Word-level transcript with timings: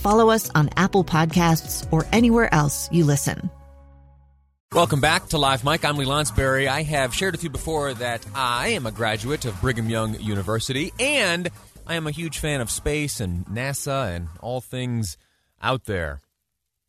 follow 0.00 0.30
us 0.30 0.50
on 0.54 0.70
Apple 0.76 1.04
Podcasts, 1.04 1.86
or 1.92 2.06
anywhere 2.12 2.52
else 2.52 2.90
you 2.90 3.04
listen. 3.04 3.50
Welcome 4.72 5.00
back 5.00 5.26
to 5.30 5.38
Live 5.38 5.64
Mic. 5.64 5.84
I'm 5.84 5.96
Lee 5.96 6.06
Lonsberry. 6.06 6.68
I 6.68 6.82
have 6.82 7.12
shared 7.12 7.34
with 7.34 7.42
you 7.42 7.50
before 7.50 7.92
that 7.92 8.24
I 8.36 8.68
am 8.68 8.86
a 8.86 8.92
graduate 8.92 9.44
of 9.44 9.60
Brigham 9.60 9.90
Young 9.90 10.14
University, 10.20 10.92
and 11.00 11.48
I 11.88 11.96
am 11.96 12.06
a 12.06 12.12
huge 12.12 12.38
fan 12.38 12.60
of 12.60 12.70
space 12.70 13.18
and 13.18 13.44
NASA 13.46 14.14
and 14.14 14.28
all 14.40 14.60
things 14.60 15.16
out 15.60 15.86
there. 15.86 16.20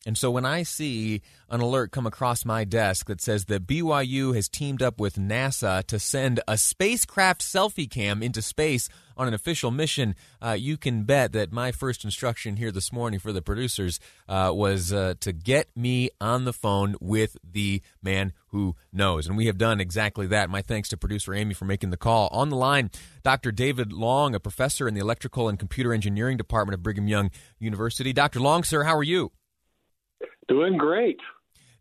And 0.05 0.17
so 0.17 0.31
when 0.31 0.45
I 0.45 0.63
see 0.63 1.21
an 1.47 1.61
alert 1.61 1.91
come 1.91 2.07
across 2.07 2.43
my 2.43 2.63
desk 2.63 3.05
that 3.07 3.21
says 3.21 3.45
that 3.45 3.67
BYU 3.67 4.33
has 4.33 4.49
teamed 4.49 4.81
up 4.81 4.99
with 4.99 5.15
NASA 5.15 5.83
to 5.85 5.99
send 5.99 6.39
a 6.47 6.57
spacecraft 6.57 7.41
selfie 7.41 7.89
cam 7.89 8.23
into 8.23 8.41
space 8.41 8.89
on 9.15 9.27
an 9.27 9.35
official 9.35 9.69
mission, 9.69 10.15
uh, 10.43 10.53
you 10.53 10.75
can 10.75 11.03
bet 11.03 11.33
that 11.33 11.51
my 11.51 11.71
first 11.71 12.03
instruction 12.03 12.55
here 12.55 12.71
this 12.71 12.91
morning 12.91 13.19
for 13.19 13.31
the 13.31 13.43
producers 13.43 13.99
uh, 14.27 14.49
was 14.51 14.91
uh, 14.91 15.13
to 15.19 15.31
get 15.31 15.69
me 15.75 16.09
on 16.19 16.45
the 16.45 16.53
phone 16.53 16.95
with 16.99 17.37
the 17.43 17.83
man 18.01 18.33
who 18.47 18.75
knows. 18.91 19.27
And 19.27 19.37
we 19.37 19.45
have 19.45 19.59
done 19.59 19.79
exactly 19.79 20.25
that. 20.27 20.49
My 20.49 20.63
thanks 20.63 20.89
to 20.89 20.97
producer 20.97 21.31
Amy 21.31 21.53
for 21.53 21.65
making 21.65 21.91
the 21.91 21.97
call. 21.97 22.27
On 22.31 22.49
the 22.49 22.55
line, 22.55 22.89
Dr. 23.21 23.51
David 23.51 23.93
Long, 23.93 24.33
a 24.33 24.39
professor 24.39 24.87
in 24.87 24.95
the 24.95 25.01
Electrical 25.01 25.47
and 25.47 25.59
Computer 25.59 25.93
Engineering 25.93 26.37
Department 26.37 26.73
of 26.73 26.81
Brigham 26.81 27.07
Young 27.07 27.29
University. 27.59 28.13
Dr. 28.13 28.39
Long, 28.39 28.63
sir, 28.63 28.83
how 28.83 28.97
are 28.97 29.03
you? 29.03 29.31
Doing 30.47 30.77
great. 30.77 31.19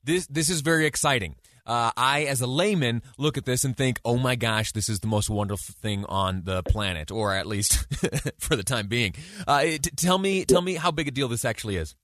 This 0.05 0.27
this 0.27 0.49
is 0.51 0.61
very 0.61 0.87
exciting. 0.87 1.37
Uh, 1.67 1.93
I, 1.97 2.25
as 2.25 2.41
a 2.41 2.47
layman, 2.47 3.03
look 3.19 3.37
at 3.37 3.45
this 3.45 3.65
and 3.65 3.77
think, 3.77 4.01
"Oh 4.05 4.17
my 4.17 4.35
gosh, 4.35 4.73
this 4.73 4.89
is 4.89 5.01
the 5.01 5.07
most 5.07 5.29
wonderful 5.31 5.75
thing 5.81 6.05
on 6.07 6.43
the 6.45 6.63
planet," 6.63 7.11
or 7.11 7.35
at 7.35 7.47
least 7.47 7.87
for 8.39 8.57
the 8.57 8.65
time 8.65 8.89
being. 8.89 9.15
Uh, 9.47 9.63
t- 9.63 9.79
tell 9.79 10.19
me, 10.19 10.45
tell 10.45 10.63
me 10.63 10.75
how 10.75 10.91
big 10.91 11.09
a 11.09 11.11
deal 11.11 11.29
this 11.29 11.45
actually 11.45 11.77
is. 11.77 11.95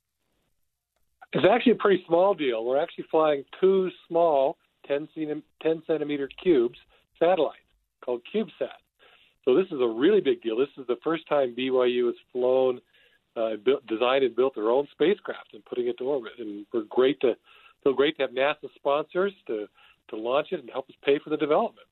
It's 1.32 1.46
actually 1.50 1.72
a 1.72 1.76
pretty 1.76 2.04
small 2.06 2.34
deal. 2.34 2.64
We're 2.64 2.80
actually 2.80 3.06
flying 3.10 3.44
two 3.60 3.90
small 4.08 4.56
10, 4.86 5.08
10 5.62 5.82
centimeter 5.86 6.28
cubes 6.42 6.78
satellites 7.18 7.58
called 8.04 8.22
CubeSat. 8.32 8.78
So 9.44 9.54
this 9.54 9.66
is 9.66 9.80
a 9.80 9.86
really 9.86 10.20
big 10.20 10.42
deal. 10.42 10.56
This 10.56 10.68
is 10.76 10.86
the 10.86 10.96
first 11.02 11.28
time 11.28 11.54
BYU 11.56 12.06
has 12.06 12.14
flown 12.32 12.80
uh, 13.36 13.56
built, 13.64 13.86
designed 13.86 14.24
and 14.24 14.34
built 14.34 14.54
their 14.54 14.70
own 14.70 14.88
spacecraft 14.92 15.52
and 15.52 15.64
putting 15.64 15.86
it 15.86 15.98
to 15.98 16.04
orbit. 16.04 16.32
And 16.38 16.66
we're 16.72 16.84
great 16.88 17.20
to 17.20 17.36
feel 17.84 17.94
great 17.94 18.16
to 18.16 18.22
have 18.22 18.30
NASA 18.30 18.68
sponsors 18.74 19.32
to 19.46 19.66
to 20.08 20.16
launch 20.16 20.48
it 20.52 20.60
and 20.60 20.70
help 20.70 20.88
us 20.88 20.94
pay 21.04 21.18
for 21.18 21.30
the 21.30 21.36
development. 21.36 21.86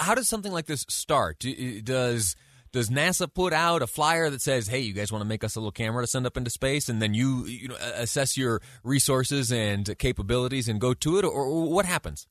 How 0.00 0.14
does 0.14 0.28
something 0.28 0.52
like 0.52 0.66
this 0.66 0.84
start? 0.88 1.44
Does 1.84 2.36
does 2.72 2.88
NASA 2.88 3.32
put 3.32 3.52
out 3.52 3.82
a 3.82 3.86
flyer 3.86 4.30
that 4.30 4.40
says, 4.40 4.68
"Hey, 4.68 4.80
you 4.80 4.92
guys 4.92 5.10
want 5.10 5.22
to 5.22 5.28
make 5.28 5.42
us 5.42 5.56
a 5.56 5.60
little 5.60 5.72
camera 5.72 6.02
to 6.02 6.06
send 6.06 6.26
up 6.26 6.36
into 6.36 6.50
space," 6.50 6.88
and 6.88 7.00
then 7.00 7.14
you 7.14 7.46
you 7.46 7.68
know 7.68 7.76
assess 7.94 8.36
your 8.36 8.60
resources 8.84 9.52
and 9.52 9.96
capabilities 9.98 10.68
and 10.68 10.80
go 10.80 10.94
to 10.94 11.18
it, 11.18 11.24
or 11.24 11.68
what 11.68 11.86
happens? 11.86 12.26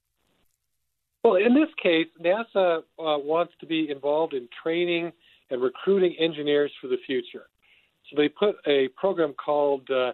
Well, 1.23 1.35
in 1.35 1.53
this 1.53 1.69
case, 1.81 2.07
NASA 2.21 2.79
uh, 2.79 2.81
wants 2.97 3.53
to 3.59 3.65
be 3.65 3.89
involved 3.89 4.33
in 4.33 4.47
training 4.63 5.11
and 5.49 5.61
recruiting 5.61 6.15
engineers 6.17 6.71
for 6.79 6.87
the 6.87 6.97
future. 7.05 7.47
So 8.09 8.15
they 8.21 8.29
put 8.29 8.55
a 8.65 8.87
program 8.97 9.33
called 9.33 9.89
uh, 9.89 10.13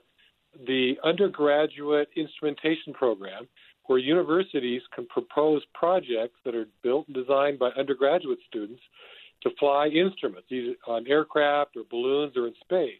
the 0.67 0.93
Undergraduate 1.03 2.09
Instrumentation 2.15 2.93
Program, 2.93 3.47
where 3.85 3.99
universities 3.99 4.81
can 4.93 5.05
propose 5.07 5.61
projects 5.73 6.37
that 6.43 6.55
are 6.55 6.67
built 6.83 7.07
and 7.07 7.15
designed 7.15 7.59
by 7.59 7.69
undergraduate 7.77 8.39
students 8.47 8.81
to 9.43 9.49
fly 9.59 9.87
instruments, 9.87 10.47
either 10.49 10.75
on 10.87 11.07
aircraft 11.07 11.75
or 11.77 11.83
balloons 11.89 12.35
or 12.35 12.47
in 12.47 12.53
space. 12.61 12.99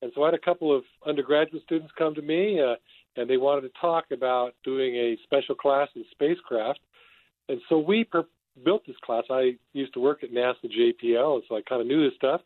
And 0.00 0.10
so 0.14 0.22
I 0.22 0.26
had 0.26 0.34
a 0.34 0.38
couple 0.38 0.74
of 0.76 0.82
undergraduate 1.06 1.62
students 1.64 1.92
come 1.96 2.14
to 2.14 2.22
me, 2.22 2.60
uh, 2.60 2.74
and 3.16 3.28
they 3.28 3.36
wanted 3.36 3.62
to 3.62 3.80
talk 3.80 4.06
about 4.12 4.54
doing 4.64 4.94
a 4.96 5.16
special 5.24 5.54
class 5.54 5.88
in 5.94 6.04
spacecraft. 6.10 6.80
And 7.48 7.60
so 7.68 7.78
we 7.78 8.04
per- 8.04 8.26
built 8.64 8.86
this 8.86 8.96
class. 9.04 9.24
I 9.30 9.56
used 9.72 9.94
to 9.94 10.00
work 10.00 10.24
at 10.24 10.32
NASA 10.32 10.64
JPL, 10.64 11.34
and 11.34 11.42
so 11.48 11.56
I 11.56 11.62
kind 11.68 11.80
of 11.80 11.86
knew 11.86 12.04
this 12.04 12.16
stuff. 12.16 12.40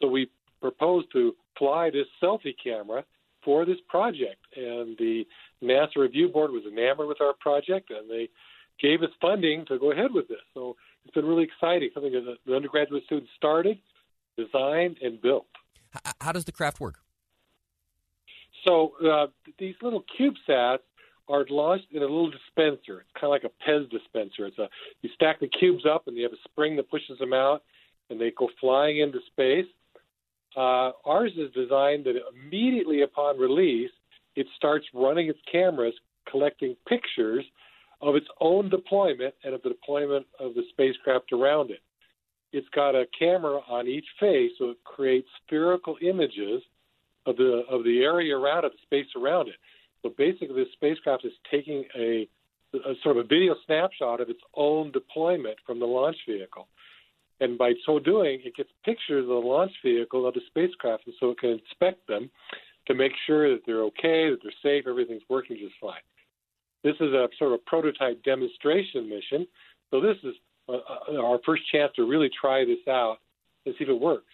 So 0.00 0.08
we 0.08 0.30
proposed 0.64 1.08
to 1.12 1.34
fly 1.58 1.90
this 1.90 2.06
selfie 2.22 2.54
camera 2.62 3.04
for 3.44 3.66
this 3.66 3.76
project. 3.86 4.40
And 4.56 4.96
the 4.96 5.24
NASA 5.62 5.96
Review 5.96 6.28
Board 6.28 6.52
was 6.52 6.62
enamored 6.66 7.06
with 7.06 7.20
our 7.20 7.34
project, 7.38 7.90
and 7.90 8.10
they 8.10 8.30
gave 8.80 9.02
us 9.02 9.10
funding 9.20 9.66
to 9.66 9.78
go 9.78 9.92
ahead 9.92 10.10
with 10.10 10.26
this. 10.26 10.38
So 10.54 10.74
it's 11.04 11.12
been 11.12 11.26
really 11.26 11.44
exciting, 11.44 11.90
something 11.92 12.12
that 12.12 12.36
the 12.46 12.56
undergraduate 12.56 13.04
students 13.04 13.30
started, 13.36 13.78
designed, 14.38 14.96
and 15.02 15.20
built. 15.20 15.44
How 16.22 16.32
does 16.32 16.46
the 16.46 16.52
craft 16.52 16.80
work? 16.80 16.94
So 18.66 18.92
uh, 19.06 19.26
these 19.58 19.74
little 19.82 20.02
CubeSats 20.18 20.78
are 21.28 21.44
launched 21.50 21.88
in 21.92 21.98
a 21.98 22.06
little 22.06 22.30
dispenser. 22.30 23.02
It's 23.02 23.12
kind 23.20 23.24
of 23.24 23.30
like 23.30 23.44
a 23.44 23.52
Pez 23.68 23.90
dispenser. 23.90 24.46
It's 24.46 24.58
a 24.58 24.68
you 25.02 25.10
stack 25.14 25.40
the 25.40 25.48
cubes 25.48 25.84
up, 25.84 26.04
and 26.06 26.16
you 26.16 26.22
have 26.22 26.32
a 26.32 26.48
spring 26.48 26.74
that 26.76 26.90
pushes 26.90 27.18
them 27.18 27.34
out, 27.34 27.62
and 28.08 28.18
they 28.18 28.32
go 28.36 28.48
flying 28.58 29.00
into 29.00 29.18
space. 29.26 29.66
Uh, 30.56 30.92
ours 31.04 31.32
is 31.36 31.52
designed 31.52 32.04
that 32.04 32.14
immediately 32.32 33.02
upon 33.02 33.38
release, 33.38 33.90
it 34.36 34.46
starts 34.56 34.86
running 34.94 35.28
its 35.28 35.38
cameras, 35.50 35.94
collecting 36.30 36.76
pictures 36.88 37.44
of 38.00 38.14
its 38.14 38.26
own 38.40 38.68
deployment 38.68 39.34
and 39.44 39.54
of 39.54 39.62
the 39.62 39.70
deployment 39.70 40.26
of 40.38 40.54
the 40.54 40.62
spacecraft 40.70 41.32
around 41.32 41.70
it. 41.70 41.80
It's 42.52 42.68
got 42.74 42.94
a 42.94 43.06
camera 43.18 43.60
on 43.68 43.88
each 43.88 44.06
face, 44.20 44.52
so 44.58 44.70
it 44.70 44.84
creates 44.84 45.26
spherical 45.44 45.96
images 46.02 46.62
of 47.26 47.36
the 47.36 47.62
of 47.70 47.82
the 47.84 48.02
area 48.02 48.36
around 48.36 48.64
it, 48.64 48.72
the 48.72 48.78
space 48.82 49.10
around 49.16 49.48
it. 49.48 49.56
So 50.02 50.12
basically, 50.16 50.54
this 50.54 50.72
spacecraft 50.74 51.24
is 51.24 51.32
taking 51.50 51.84
a, 51.98 52.28
a 52.74 52.94
sort 53.02 53.16
of 53.16 53.24
a 53.24 53.26
video 53.26 53.54
snapshot 53.66 54.20
of 54.20 54.28
its 54.28 54.40
own 54.54 54.92
deployment 54.92 55.56
from 55.66 55.80
the 55.80 55.86
launch 55.86 56.16
vehicle. 56.28 56.68
And 57.40 57.58
by 57.58 57.72
so 57.84 57.98
doing, 57.98 58.40
it 58.44 58.54
gets 58.54 58.70
pictures 58.84 59.22
of 59.22 59.28
the 59.28 59.34
launch 59.34 59.72
vehicle 59.84 60.26
of 60.26 60.34
the 60.34 60.40
spacecraft, 60.46 61.06
and 61.06 61.14
so 61.18 61.30
it 61.30 61.38
can 61.38 61.50
inspect 61.50 62.06
them 62.06 62.30
to 62.86 62.94
make 62.94 63.12
sure 63.26 63.50
that 63.50 63.62
they're 63.66 63.82
okay, 63.84 64.30
that 64.30 64.38
they're 64.42 64.52
safe, 64.62 64.86
everything's 64.86 65.22
working 65.28 65.56
just 65.56 65.74
fine. 65.80 66.02
This 66.82 66.94
is 67.00 67.12
a 67.12 67.28
sort 67.38 67.52
of 67.52 67.64
prototype 67.64 68.22
demonstration 68.22 69.08
mission. 69.08 69.46
So 69.90 70.00
this 70.00 70.16
is 70.22 70.34
uh, 70.68 70.72
uh 70.72 71.22
our 71.22 71.38
first 71.44 71.62
chance 71.72 71.92
to 71.96 72.08
really 72.08 72.30
try 72.40 72.64
this 72.64 72.86
out 72.88 73.16
and 73.64 73.74
see 73.78 73.84
if 73.84 73.90
it 73.90 74.00
works. 74.00 74.32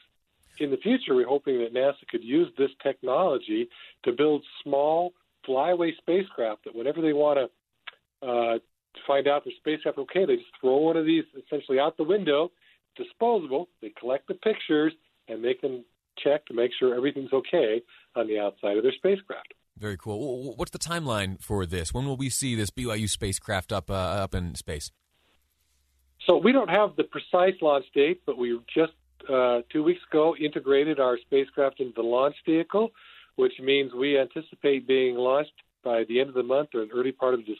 In 0.59 0.71
the 0.71 0.77
future, 0.77 1.15
we're 1.15 1.27
hoping 1.27 1.59
that 1.61 1.73
NASA 1.73 2.07
could 2.11 2.25
use 2.25 2.53
this 2.59 2.71
technology 2.83 3.69
to 4.05 4.13
build 4.13 4.45
small 4.63 5.13
flyaway 5.47 5.93
spacecraft 5.99 6.65
that 6.65 6.75
whenever 6.75 7.01
they 7.01 7.13
want 7.13 7.39
to 7.39 8.29
uh, 8.29 8.59
find 9.07 9.27
out 9.29 9.45
their 9.45 9.55
spacecraft 9.59 9.99
okay, 9.99 10.27
they 10.27 10.37
just 10.37 10.49
throw 10.61 10.77
one 10.77 10.97
of 10.97 11.07
these 11.07 11.25
essentially 11.47 11.79
out 11.79 11.97
the 11.97 12.05
window 12.05 12.51
disposable. 12.97 13.69
They 13.81 13.93
collect 13.99 14.29
the 14.29 14.35
pictures 14.35 14.93
and 15.29 15.45
they 15.45 15.55
can 15.55 15.85
check 16.23 16.47
to 16.47 16.55
make 16.55 16.71
sure 16.79 16.95
everything's 16.95 17.33
okay 17.33 17.83
on 18.17 18.27
the 18.27 18.39
outside 18.39 18.77
of 18.77 18.83
their 18.83 18.93
spacecraft. 18.93 19.55
Very 19.79 19.97
cool. 19.97 20.55
What's 20.57 20.73
the 20.73 20.79
timeline 20.79 21.43
for 21.43 21.65
this? 21.65 21.95
When 21.95 22.05
will 22.05 22.17
we 22.17 22.29
see 22.29 22.55
this 22.55 22.71
BYU 22.71 23.09
spacecraft 23.09 23.73
up 23.73 23.91
uh, 23.91 23.95
up 23.95 24.35
in 24.35 24.55
space? 24.55 24.91
So 26.27 26.37
we 26.37 26.53
don't 26.53 26.69
have 26.69 26.97
the 26.97 27.05
precise 27.05 27.55
launch 27.63 27.87
date, 27.95 28.21
but 28.27 28.37
we 28.37 28.61
just 28.75 28.93
uh, 29.29 29.61
two 29.73 29.83
weeks 29.83 30.01
ago 30.11 30.37
integrated 30.37 31.01
our 31.01 31.19
spacecraft 31.19 31.81
into 31.81 31.95
the 31.97 32.03
launch 32.03 32.37
vehicle, 32.45 32.91
which 33.37 33.55
means 33.59 33.93
we 33.95 34.19
anticipate 34.19 34.87
being 34.87 35.17
launched 35.17 35.55
by 35.83 36.05
the 36.09 36.21
end 36.21 36.29
of 36.29 36.35
the 36.35 36.43
month 36.43 36.71
or 36.75 36.83
an 36.83 36.91
early 36.95 37.13
part 37.13 37.33
of 37.33 37.41
this 37.47 37.59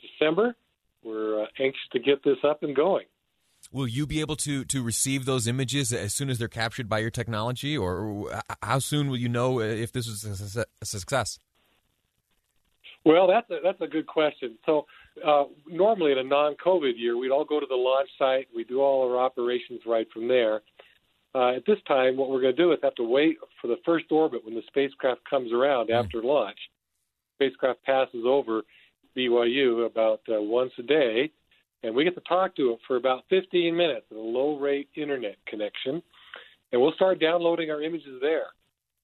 December. 0.00 0.54
We're 1.02 1.42
uh, 1.42 1.46
anxious 1.58 1.88
to 1.92 1.98
get 1.98 2.22
this 2.22 2.38
up 2.44 2.62
and 2.62 2.76
going. 2.76 3.06
Will 3.76 3.86
you 3.86 4.06
be 4.06 4.20
able 4.20 4.36
to 4.36 4.64
to 4.64 4.82
receive 4.82 5.26
those 5.26 5.46
images 5.46 5.92
as 5.92 6.14
soon 6.14 6.30
as 6.30 6.38
they're 6.38 6.48
captured 6.48 6.88
by 6.88 7.00
your 7.00 7.10
technology, 7.10 7.76
or 7.76 8.40
how 8.62 8.78
soon 8.78 9.10
will 9.10 9.18
you 9.18 9.28
know 9.28 9.60
if 9.60 9.92
this 9.92 10.06
is 10.06 10.56
a 10.56 10.84
success? 10.86 11.38
Well, 13.04 13.26
that's 13.26 13.50
a, 13.50 13.58
that's 13.62 13.80
a 13.82 13.86
good 13.86 14.06
question. 14.06 14.56
So 14.64 14.86
uh, 15.22 15.44
normally 15.68 16.12
in 16.12 16.18
a 16.18 16.24
non-COVID 16.24 16.94
year, 16.96 17.18
we'd 17.18 17.30
all 17.30 17.44
go 17.44 17.60
to 17.60 17.66
the 17.68 17.76
launch 17.76 18.08
site. 18.18 18.48
We 18.54 18.64
do 18.64 18.80
all 18.80 19.08
our 19.10 19.18
operations 19.22 19.82
right 19.86 20.08
from 20.10 20.26
there. 20.26 20.62
Uh, 21.34 21.56
at 21.56 21.66
this 21.66 21.78
time, 21.86 22.16
what 22.16 22.30
we're 22.30 22.40
going 22.40 22.56
to 22.56 22.62
do 22.62 22.72
is 22.72 22.78
have 22.82 22.94
to 22.94 23.04
wait 23.04 23.36
for 23.60 23.68
the 23.68 23.76
first 23.84 24.06
orbit 24.10 24.42
when 24.42 24.54
the 24.54 24.62
spacecraft 24.68 25.20
comes 25.28 25.52
around 25.52 25.90
mm-hmm. 25.90 26.02
after 26.02 26.22
launch. 26.22 26.58
Spacecraft 27.34 27.84
passes 27.84 28.24
over 28.26 28.62
BYU 29.14 29.84
about 29.84 30.22
uh, 30.30 30.40
once 30.40 30.72
a 30.78 30.82
day, 30.82 31.30
and 31.86 31.94
we 31.94 32.04
get 32.04 32.14
to 32.16 32.20
talk 32.22 32.56
to 32.56 32.72
it 32.72 32.78
for 32.86 32.96
about 32.96 33.22
15 33.30 33.76
minutes 33.76 34.06
in 34.10 34.16
a 34.16 34.20
low-rate 34.20 34.88
internet 34.96 35.36
connection, 35.46 36.02
and 36.72 36.82
we'll 36.82 36.92
start 36.92 37.20
downloading 37.20 37.70
our 37.70 37.80
images 37.80 38.18
there. 38.20 38.46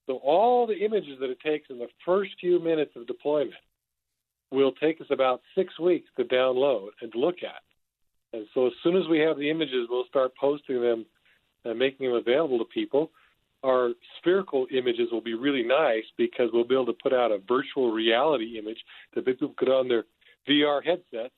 So 0.07 0.17
all 0.17 0.67
the 0.67 0.85
images 0.85 1.19
that 1.21 1.31
it 1.31 1.39
takes 1.41 1.71
in 1.71 1.79
the 1.79 1.87
first 2.05 2.33
few 2.41 2.59
minutes 2.59 2.91
of 2.97 3.07
deployment 3.07 3.55
will 4.51 4.73
take 4.73 5.01
us 5.01 5.07
about 5.11 5.43
six 5.55 5.79
weeks 5.79 6.09
to 6.17 6.25
download 6.25 6.89
and 7.01 7.13
look 7.15 7.37
at. 7.43 7.63
And 8.33 8.47
so 8.53 8.67
as 8.67 8.73
soon 8.83 8.97
as 8.97 9.07
we 9.09 9.21
have 9.21 9.39
the 9.39 9.49
images, 9.49 9.87
we'll 9.89 10.07
start 10.09 10.33
posting 10.39 10.81
them 10.83 11.07
and 11.65 11.79
making 11.79 12.09
them 12.09 12.17
available 12.17 12.59
to 12.59 12.65
people. 12.65 13.13
Our 13.65 13.91
spherical 14.19 14.67
images 14.77 15.09
will 15.13 15.21
be 15.21 15.35
really 15.35 15.63
nice 15.63 16.05
because 16.19 16.51
we'll 16.53 16.67
be 16.67 16.75
able 16.75 16.87
to 16.87 16.97
put 17.01 17.13
out 17.13 17.31
a 17.31 17.39
virtual 17.39 17.93
reality 17.93 18.59
image 18.59 18.79
that 19.15 19.25
people 19.25 19.55
put 19.57 19.69
on 19.69 19.87
their 19.87 20.05
VR 20.49 20.85
headsets 20.85 21.33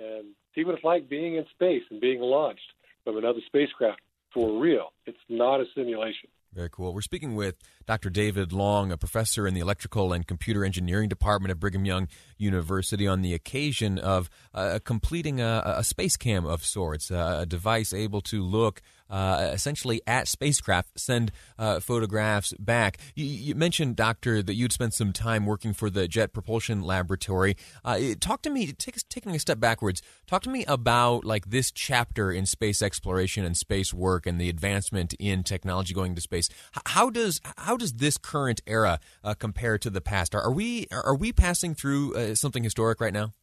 and 0.00 0.26
see 0.54 0.64
what 0.64 0.74
it's 0.74 0.84
like 0.84 1.08
being 1.08 1.36
in 1.36 1.44
space 1.50 1.82
and 1.90 2.00
being 2.00 2.20
launched 2.20 2.72
from 3.04 3.16
another 3.16 3.40
spacecraft 3.46 4.00
for 4.32 4.60
real. 4.60 4.92
It's 5.06 5.18
not 5.28 5.60
a 5.60 5.64
simulation. 5.74 6.28
Very 6.52 6.68
cool. 6.68 6.92
We're 6.92 7.00
speaking 7.00 7.36
with 7.36 7.54
Dr. 7.86 8.10
David 8.10 8.52
Long, 8.52 8.90
a 8.90 8.96
professor 8.96 9.46
in 9.46 9.54
the 9.54 9.60
Electrical 9.60 10.12
and 10.12 10.26
Computer 10.26 10.64
Engineering 10.64 11.08
Department 11.08 11.52
at 11.52 11.60
Brigham 11.60 11.84
Young 11.84 12.08
University, 12.38 13.06
on 13.06 13.22
the 13.22 13.34
occasion 13.34 13.98
of 13.98 14.28
uh, 14.52 14.80
completing 14.84 15.40
a, 15.40 15.62
a, 15.64 15.84
space 15.84 16.16
cam 16.16 16.46
of 16.46 16.64
sorts, 16.64 17.12
uh, 17.12 17.38
a 17.42 17.46
device 17.46 17.92
able 17.92 18.20
to 18.22 18.42
look 18.42 18.82
uh, 19.10 19.50
essentially 19.52 20.00
at 20.06 20.28
spacecraft, 20.28 20.98
send 20.98 21.32
uh, 21.58 21.80
photographs 21.80 22.54
back. 22.58 22.98
You, 23.14 23.24
you, 23.24 23.54
mentioned, 23.54 23.96
Doctor, 23.96 24.42
that 24.42 24.54
you'd 24.54 24.72
spent 24.72 24.94
some 24.94 25.12
time 25.12 25.46
working 25.46 25.72
for 25.72 25.90
the 25.90 26.06
Jet 26.06 26.32
Propulsion 26.32 26.82
Laboratory. 26.82 27.56
Uh, 27.84 27.98
talk 28.20 28.42
to 28.42 28.50
me, 28.50 28.72
take, 28.72 28.96
taking 29.08 29.34
a 29.34 29.38
step 29.38 29.58
backwards, 29.58 30.00
talk 30.26 30.42
to 30.42 30.50
me 30.50 30.64
about 30.66 31.24
like 31.24 31.50
this 31.50 31.72
chapter 31.72 32.30
in 32.30 32.46
space 32.46 32.82
exploration 32.82 33.44
and 33.44 33.56
space 33.56 33.92
work 33.92 34.26
and 34.26 34.40
the 34.40 34.48
advancement 34.48 35.12
in 35.18 35.42
technology 35.42 35.92
going 35.92 36.14
to 36.14 36.20
space. 36.20 36.39
How 36.86 37.10
does 37.10 37.40
how 37.58 37.76
does 37.76 37.94
this 37.94 38.16
current 38.16 38.62
era 38.66 39.00
uh, 39.22 39.34
compare 39.34 39.76
to 39.78 39.90
the 39.90 40.00
past? 40.00 40.34
Are, 40.34 40.42
are, 40.42 40.52
we 40.52 40.86
are 40.90 41.14
we 41.14 41.32
passing 41.32 41.74
through 41.74 42.14
uh, 42.14 42.34
something 42.34 42.64
historic 42.64 43.00
right 43.00 43.12
now? 43.12 43.34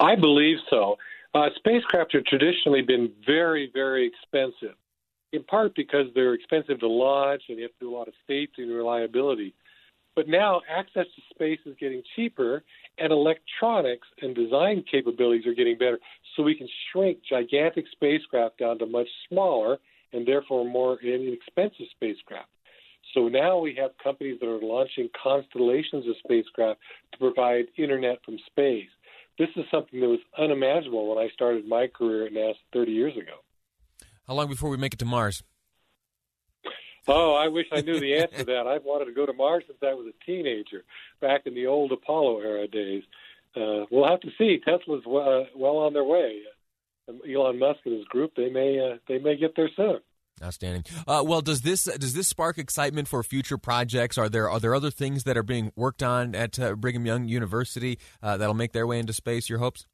I 0.00 0.14
believe 0.14 0.58
so. 0.70 0.96
Uh, 1.34 1.48
spacecraft 1.56 2.14
have 2.14 2.24
traditionally 2.24 2.82
been 2.82 3.12
very, 3.26 3.70
very 3.72 4.06
expensive, 4.06 4.76
in 5.32 5.42
part 5.44 5.74
because 5.74 6.06
they're 6.14 6.34
expensive 6.34 6.80
to 6.80 6.88
launch 6.88 7.42
and 7.48 7.58
you 7.58 7.64
have 7.64 7.72
to 7.72 7.78
do 7.80 7.94
a 7.94 7.96
lot 7.96 8.08
of 8.08 8.14
safety 8.26 8.62
and 8.62 8.72
reliability. 8.72 9.54
But 10.16 10.26
now 10.26 10.62
access 10.68 11.06
to 11.14 11.22
space 11.30 11.60
is 11.64 11.76
getting 11.78 12.02
cheaper, 12.16 12.64
and 12.98 13.12
electronics 13.12 14.08
and 14.20 14.34
design 14.34 14.82
capabilities 14.90 15.46
are 15.46 15.54
getting 15.54 15.78
better. 15.78 16.00
So 16.34 16.42
we 16.42 16.56
can 16.56 16.68
shrink 16.90 17.18
gigantic 17.28 17.84
spacecraft 17.92 18.58
down 18.58 18.78
to 18.80 18.86
much 18.86 19.06
smaller 19.28 19.78
and 20.12 20.26
therefore 20.26 20.64
more 20.64 20.98
inexpensive 21.00 21.86
spacecraft. 21.90 22.48
So 23.14 23.28
now 23.28 23.58
we 23.58 23.74
have 23.80 23.92
companies 24.02 24.38
that 24.40 24.48
are 24.48 24.60
launching 24.60 25.08
constellations 25.20 26.06
of 26.06 26.14
spacecraft 26.22 26.80
to 27.12 27.18
provide 27.18 27.66
internet 27.76 28.18
from 28.24 28.38
space 28.46 28.88
this 29.38 29.48
is 29.56 29.64
something 29.70 30.00
that 30.00 30.08
was 30.08 30.18
unimaginable 30.36 31.14
when 31.14 31.24
I 31.24 31.30
started 31.30 31.66
my 31.66 31.86
career 31.86 32.26
at 32.26 32.32
NASA 32.32 32.56
30 32.72 32.92
years 32.92 33.16
ago. 33.16 33.38
How 34.26 34.34
long 34.34 34.48
before 34.48 34.68
we 34.68 34.76
make 34.76 34.92
it 34.92 34.98
to 34.98 35.04
Mars? 35.04 35.42
Oh, 37.06 37.34
I 37.34 37.48
wish 37.48 37.66
I 37.72 37.80
knew 37.80 37.98
the 37.98 38.16
answer 38.16 38.38
to 38.38 38.44
that. 38.44 38.66
I've 38.66 38.84
wanted 38.84 39.06
to 39.06 39.12
go 39.12 39.24
to 39.24 39.32
Mars 39.32 39.64
since 39.66 39.78
I 39.82 39.94
was 39.94 40.06
a 40.06 40.24
teenager, 40.26 40.84
back 41.20 41.42
in 41.46 41.54
the 41.54 41.66
old 41.66 41.92
Apollo 41.92 42.40
era 42.40 42.66
days. 42.66 43.02
Uh, 43.56 43.86
we'll 43.90 44.06
have 44.06 44.20
to 44.20 44.30
see. 44.36 44.60
Tesla's 44.62 45.06
uh, 45.06 45.48
well 45.56 45.78
on 45.78 45.94
their 45.94 46.04
way. 46.04 46.40
Elon 47.28 47.58
Musk 47.58 47.80
and 47.84 47.96
his 47.96 48.04
group, 48.06 48.32
they 48.36 48.50
may 48.50 48.78
uh, 48.78 48.98
they 49.08 49.18
may 49.18 49.36
get 49.36 49.54
there 49.56 49.70
soon. 49.76 49.98
Outstanding. 50.42 50.84
Uh, 51.06 51.24
well, 51.26 51.40
does 51.40 51.62
this 51.62 51.84
does 51.84 52.14
this 52.14 52.28
spark 52.28 52.58
excitement 52.58 53.08
for 53.08 53.22
future 53.22 53.58
projects? 53.58 54.16
Are 54.16 54.28
there 54.28 54.48
are 54.48 54.60
there 54.60 54.74
other 54.74 54.90
things 54.90 55.24
that 55.24 55.36
are 55.36 55.42
being 55.42 55.72
worked 55.74 56.02
on 56.02 56.34
at 56.34 56.58
uh, 56.58 56.74
Brigham 56.74 57.06
Young 57.06 57.26
University 57.28 57.98
uh, 58.22 58.36
that'll 58.36 58.54
make 58.54 58.72
their 58.72 58.86
way 58.86 58.98
into 58.98 59.12
space? 59.12 59.48
Your 59.48 59.58
hopes? 59.58 59.86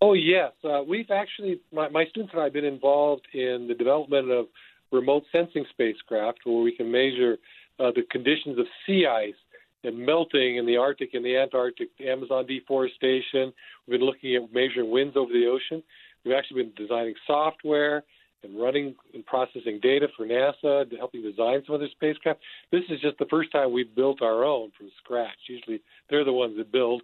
Oh 0.00 0.14
yes, 0.14 0.52
uh, 0.64 0.82
we've 0.86 1.10
actually 1.10 1.60
my, 1.72 1.88
my 1.88 2.04
students 2.06 2.32
and 2.32 2.40
I 2.40 2.44
have 2.44 2.52
been 2.52 2.64
involved 2.64 3.28
in 3.32 3.66
the 3.68 3.74
development 3.74 4.30
of 4.30 4.46
remote 4.90 5.24
sensing 5.30 5.64
spacecraft, 5.70 6.40
where 6.44 6.62
we 6.62 6.74
can 6.74 6.90
measure 6.90 7.36
uh, 7.78 7.92
the 7.94 8.02
conditions 8.10 8.58
of 8.58 8.66
sea 8.86 9.06
ice 9.06 9.34
and 9.84 9.98
melting 9.98 10.56
in 10.56 10.66
the 10.66 10.76
Arctic 10.76 11.14
and 11.14 11.24
the 11.24 11.36
Antarctic, 11.36 11.96
the 11.98 12.08
Amazon 12.08 12.46
deforestation. 12.46 13.52
We've 13.86 13.98
been 13.98 14.06
looking 14.06 14.36
at 14.36 14.52
measuring 14.52 14.90
winds 14.90 15.16
over 15.16 15.32
the 15.32 15.46
ocean. 15.46 15.82
We've 16.24 16.34
actually 16.34 16.62
been 16.62 16.72
designing 16.76 17.14
software 17.26 18.04
and 18.44 18.60
running 18.60 18.94
and 19.14 19.24
processing 19.24 19.78
data 19.80 20.08
for 20.16 20.26
NASA, 20.26 20.88
to 20.88 20.96
helping 20.96 21.22
design 21.22 21.62
some 21.64 21.74
of 21.74 21.80
their 21.80 21.90
spacecraft. 21.90 22.40
This 22.70 22.82
is 22.88 23.00
just 23.00 23.18
the 23.18 23.26
first 23.26 23.52
time 23.52 23.72
we've 23.72 23.94
built 23.94 24.22
our 24.22 24.44
own 24.44 24.72
from 24.76 24.90
scratch. 25.02 25.36
Usually 25.48 25.80
they're 26.10 26.24
the 26.24 26.32
ones 26.32 26.56
that 26.56 26.72
build, 26.72 27.02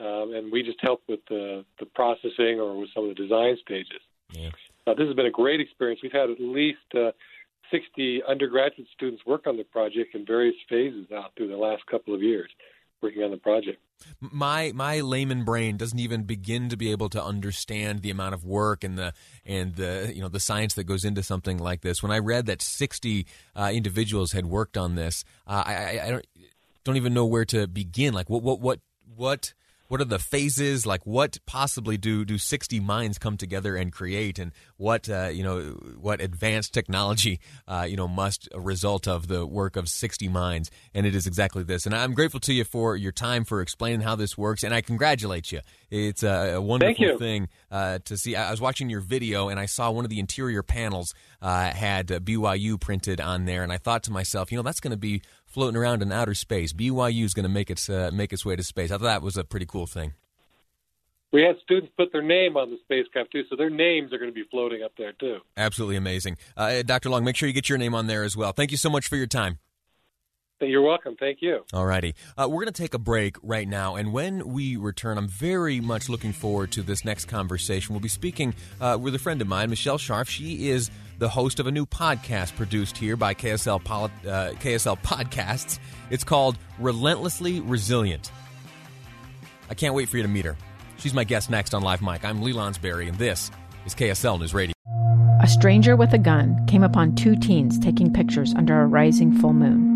um, 0.00 0.34
and 0.34 0.52
we 0.52 0.62
just 0.62 0.78
help 0.82 1.02
with 1.08 1.20
the, 1.28 1.64
the 1.80 1.86
processing 1.86 2.60
or 2.60 2.78
with 2.78 2.90
some 2.94 3.08
of 3.08 3.16
the 3.16 3.22
design 3.22 3.56
stages. 3.62 4.00
Yeah. 4.30 4.50
Uh, 4.86 4.94
this 4.94 5.06
has 5.06 5.16
been 5.16 5.26
a 5.26 5.30
great 5.30 5.60
experience. 5.60 6.00
We've 6.02 6.12
had 6.12 6.30
at 6.30 6.40
least 6.40 6.78
uh, 6.94 7.12
60 7.70 8.22
undergraduate 8.28 8.88
students 8.94 9.24
work 9.26 9.46
on 9.46 9.56
the 9.56 9.64
project 9.64 10.14
in 10.14 10.24
various 10.24 10.56
phases 10.68 11.06
out 11.12 11.32
through 11.36 11.48
the 11.48 11.56
last 11.56 11.84
couple 11.86 12.14
of 12.14 12.22
years 12.22 12.50
working 13.02 13.22
on 13.22 13.30
the 13.30 13.36
project. 13.36 13.78
My 14.20 14.72
my 14.74 15.00
layman 15.00 15.44
brain 15.44 15.76
doesn't 15.76 15.98
even 15.98 16.24
begin 16.24 16.68
to 16.68 16.76
be 16.76 16.90
able 16.90 17.08
to 17.10 17.22
understand 17.22 18.02
the 18.02 18.10
amount 18.10 18.34
of 18.34 18.44
work 18.44 18.84
and 18.84 18.98
the 18.98 19.14
and 19.44 19.74
the 19.76 20.12
you 20.14 20.20
know 20.20 20.28
the 20.28 20.40
science 20.40 20.74
that 20.74 20.84
goes 20.84 21.04
into 21.04 21.22
something 21.22 21.58
like 21.58 21.80
this. 21.80 22.02
When 22.02 22.12
I 22.12 22.18
read 22.18 22.46
that 22.46 22.60
sixty 22.60 23.26
uh, 23.54 23.70
individuals 23.72 24.32
had 24.32 24.46
worked 24.46 24.76
on 24.76 24.96
this, 24.96 25.24
uh, 25.46 25.62
I, 25.66 25.74
I, 25.74 26.06
I 26.06 26.10
don't 26.10 26.26
don't 26.84 26.96
even 26.96 27.14
know 27.14 27.24
where 27.24 27.46
to 27.46 27.66
begin. 27.66 28.12
Like 28.12 28.28
what 28.28 28.42
what 28.42 28.60
what 28.60 28.80
what 29.14 29.54
what 29.88 30.00
are 30.00 30.04
the 30.04 30.18
phases? 30.18 30.86
Like 30.86 31.04
what 31.06 31.38
possibly 31.46 31.96
do 31.96 32.24
do 32.24 32.38
60 32.38 32.80
minds 32.80 33.18
come 33.18 33.36
together 33.36 33.76
and 33.76 33.92
create? 33.92 34.38
And 34.38 34.52
what 34.76 35.08
uh, 35.08 35.28
you 35.32 35.42
know 35.42 35.60
what 35.98 36.20
advanced 36.20 36.74
technology 36.74 37.40
uh, 37.68 37.86
you 37.88 37.96
know 37.96 38.08
must 38.08 38.48
result 38.54 39.06
of 39.06 39.28
the 39.28 39.46
work 39.46 39.76
of 39.76 39.88
60 39.88 40.28
minds? 40.28 40.70
And 40.94 41.06
it 41.06 41.14
is 41.14 41.26
exactly 41.26 41.62
this. 41.62 41.86
And 41.86 41.94
i'm 41.94 42.14
grateful 42.14 42.40
to 42.40 42.52
you 42.52 42.64
for 42.64 42.96
your 42.96 43.12
time 43.12 43.44
for 43.44 43.60
explaining 43.60 44.00
how 44.00 44.16
this 44.16 44.36
works. 44.36 44.62
And 44.62 44.74
i 44.74 44.80
congratulate 44.80 45.52
you. 45.52 45.60
It's 45.90 46.22
a, 46.22 46.54
a 46.54 46.60
wonderful 46.60 47.18
thing 47.18 47.48
uh, 47.70 48.00
to 48.04 48.16
see. 48.16 48.34
I 48.34 48.50
was 48.50 48.60
watching 48.60 48.90
your 48.90 49.00
video 49.00 49.48
and 49.48 49.60
i 49.60 49.66
saw 49.66 49.90
one 49.90 50.04
of 50.04 50.10
the 50.10 50.18
interior 50.18 50.62
panels 50.62 51.14
uh, 51.42 51.70
had 51.70 52.08
byu 52.08 52.80
printed 52.80 53.20
on 53.20 53.44
there. 53.44 53.62
And 53.62 53.72
i 53.72 53.78
thought 53.78 54.02
to 54.04 54.12
myself 54.12 54.50
you 54.50 54.56
know 54.56 54.62
that's 54.62 54.80
going 54.80 54.92
to 54.92 54.96
be 54.96 55.22
floating 55.56 55.76
around 55.78 56.02
in 56.02 56.12
outer 56.12 56.34
space. 56.34 56.74
BYU 56.74 57.24
is 57.24 57.32
going 57.32 57.44
to 57.44 57.48
make 57.48 57.70
its 57.70 57.88
uh, 57.88 58.10
make 58.12 58.30
its 58.30 58.44
way 58.44 58.56
to 58.56 58.62
space. 58.62 58.90
I 58.90 58.98
thought 58.98 59.04
that 59.04 59.22
was 59.22 59.38
a 59.38 59.44
pretty 59.44 59.64
cool 59.64 59.86
thing. 59.86 60.12
We 61.32 61.40
had 61.42 61.56
students 61.64 61.90
put 61.96 62.12
their 62.12 62.22
name 62.22 62.58
on 62.58 62.70
the 62.70 62.76
spacecraft 62.84 63.32
too, 63.32 63.44
so 63.48 63.56
their 63.56 63.70
names 63.70 64.12
are 64.12 64.18
going 64.18 64.30
to 64.30 64.34
be 64.34 64.44
floating 64.50 64.82
up 64.82 64.92
there 64.98 65.12
too. 65.12 65.38
Absolutely 65.56 65.96
amazing, 65.96 66.36
uh, 66.58 66.82
Dr. 66.82 67.08
Long. 67.08 67.24
Make 67.24 67.36
sure 67.36 67.46
you 67.46 67.54
get 67.54 67.70
your 67.70 67.78
name 67.78 67.94
on 67.94 68.06
there 68.06 68.22
as 68.22 68.36
well. 68.36 68.52
Thank 68.52 68.70
you 68.70 68.76
so 68.76 68.90
much 68.90 69.08
for 69.08 69.16
your 69.16 69.26
time. 69.26 69.58
You're 70.60 70.82
welcome. 70.82 71.16
Thank 71.18 71.42
you. 71.42 71.64
All 71.74 71.84
righty. 71.84 72.14
Uh, 72.36 72.46
we're 72.48 72.62
going 72.62 72.72
to 72.72 72.82
take 72.82 72.94
a 72.94 72.98
break 72.98 73.36
right 73.42 73.68
now. 73.68 73.96
And 73.96 74.12
when 74.12 74.46
we 74.48 74.76
return, 74.76 75.18
I'm 75.18 75.28
very 75.28 75.80
much 75.80 76.08
looking 76.08 76.32
forward 76.32 76.72
to 76.72 76.82
this 76.82 77.04
next 77.04 77.26
conversation. 77.26 77.94
We'll 77.94 78.00
be 78.00 78.08
speaking 78.08 78.54
uh, 78.80 78.96
with 79.00 79.14
a 79.14 79.18
friend 79.18 79.42
of 79.42 79.48
mine, 79.48 79.68
Michelle 79.68 79.98
Sharf. 79.98 80.28
She 80.28 80.70
is 80.70 80.90
the 81.18 81.28
host 81.28 81.60
of 81.60 81.66
a 81.66 81.70
new 81.70 81.84
podcast 81.84 82.56
produced 82.56 82.96
here 82.96 83.16
by 83.16 83.34
KSL, 83.34 83.80
uh, 83.86 84.52
KSL 84.54 84.98
Podcasts. 85.02 85.78
It's 86.10 86.24
called 86.24 86.56
Relentlessly 86.78 87.60
Resilient. 87.60 88.30
I 89.68 89.74
can't 89.74 89.94
wait 89.94 90.08
for 90.08 90.16
you 90.16 90.22
to 90.22 90.28
meet 90.28 90.44
her. 90.44 90.56
She's 90.98 91.12
my 91.12 91.24
guest 91.24 91.50
next 91.50 91.74
on 91.74 91.82
Live 91.82 92.00
Mic. 92.00 92.24
I'm 92.24 92.40
Lee 92.40 92.54
Lonsberry, 92.54 93.08
and 93.08 93.18
this 93.18 93.50
is 93.84 93.94
KSL 93.94 94.38
News 94.38 94.54
Radio. 94.54 94.72
A 95.42 95.46
stranger 95.48 95.96
with 95.96 96.12
a 96.14 96.18
gun 96.18 96.64
came 96.66 96.82
upon 96.82 97.14
two 97.14 97.36
teens 97.36 97.78
taking 97.78 98.12
pictures 98.12 98.54
under 98.54 98.80
a 98.80 98.86
rising 98.86 99.38
full 99.38 99.52
moon. 99.52 99.95